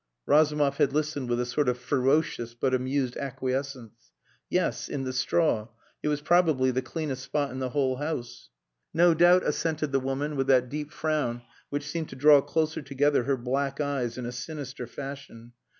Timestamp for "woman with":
9.99-10.47